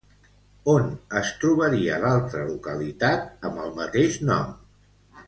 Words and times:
On 0.71 0.87
es 1.19 1.27
trobaria 1.43 1.99
l'altra 2.05 2.43
localitat 2.47 3.47
amb 3.51 3.63
el 3.67 3.71
mateix 3.81 4.19
nom? 4.31 4.57